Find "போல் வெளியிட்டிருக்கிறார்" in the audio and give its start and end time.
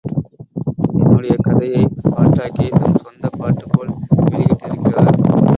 3.73-5.15